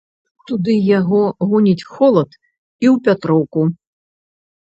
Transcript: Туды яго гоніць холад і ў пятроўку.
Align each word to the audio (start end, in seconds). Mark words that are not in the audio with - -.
Туды 0.51 0.73
яго 0.99 1.19
гоніць 1.51 1.87
холад 1.93 2.29
і 2.33 2.85
ў 2.93 2.93
пятроўку. 3.09 3.61